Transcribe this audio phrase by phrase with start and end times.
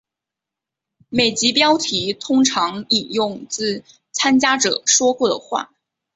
[1.09, 5.75] 每集标题通常引用自参加者说过的话。